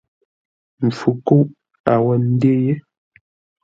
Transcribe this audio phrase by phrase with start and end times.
[0.85, 1.47] Mpfu kúʼ
[1.91, 2.73] a wó ndê yé.